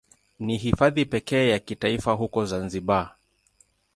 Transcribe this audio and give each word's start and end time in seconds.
Ni 0.39 0.57
Hifadhi 0.57 1.05
pekee 1.05 1.49
ya 1.49 1.59
kitaifa 1.59 2.11
huko 2.11 2.45
Zanzibar. 2.45 3.15